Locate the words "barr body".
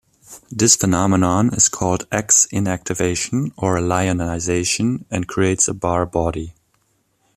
5.75-6.55